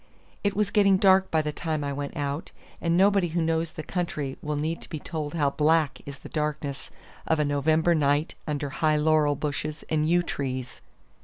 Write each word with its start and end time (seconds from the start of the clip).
It 0.43 0.55
was 0.55 0.71
getting 0.71 0.97
dark 0.97 1.29
by 1.29 1.43
the 1.43 1.51
time 1.51 1.83
I 1.83 1.93
went 1.93 2.17
out, 2.17 2.49
and 2.81 2.97
nobody 2.97 3.27
who 3.27 3.39
knows 3.43 3.73
the 3.73 3.83
country 3.83 4.35
will 4.41 4.55
need 4.55 4.81
to 4.81 4.89
be 4.89 4.97
told 4.97 5.35
how 5.35 5.51
black 5.51 6.01
is 6.07 6.17
the 6.17 6.29
darkness 6.29 6.89
of 7.27 7.37
a 7.37 7.45
November 7.45 7.93
night 7.93 8.33
under 8.47 8.71
high 8.71 8.97
laurel 8.97 9.35
bushes 9.35 9.83
and 9.89 10.09
yew 10.09 10.23
trees. 10.23 10.81